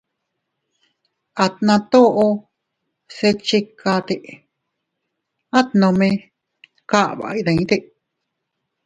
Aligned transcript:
Atna 1.43 1.75
toʼo 1.91 2.25
se 3.15 3.29
iychikate, 3.35 4.15
at 5.57 5.67
nome 5.79 6.09
kaba 6.89 7.25
iydite. 7.37 7.77